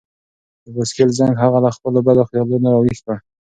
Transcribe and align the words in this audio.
د 0.63 0.65
بایسکل 0.75 1.09
زنګ 1.19 1.33
هغه 1.43 1.57
له 1.65 1.69
خپلو 1.75 1.99
بدو 2.05 2.23
خیالونو 2.29 2.67
راویښ 2.73 2.99
کړ. 3.05 3.15